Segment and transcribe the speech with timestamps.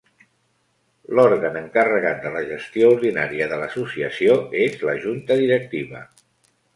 [1.17, 6.03] L'òrgan encarregat de la gestió ordinària de l'associació és la Junta Directiva.